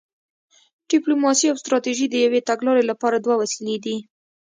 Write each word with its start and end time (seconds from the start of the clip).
ډیپلوماسي 0.91 1.45
او 1.51 1.55
ستراتیژي 1.61 2.07
د 2.09 2.15
یوې 2.25 2.39
تګلارې 2.49 2.83
لپاره 2.91 3.17
دوه 3.17 3.35
وسیلې 3.41 3.77
دي 3.85 3.97